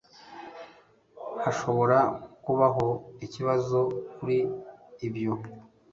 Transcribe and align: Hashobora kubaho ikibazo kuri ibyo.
Hashobora 1.43 1.97
kubaho 2.43 2.85
ikibazo 3.25 3.79
kuri 4.15 4.37
ibyo. 5.07 5.33